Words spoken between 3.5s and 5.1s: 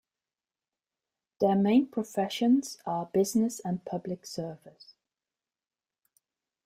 and public service.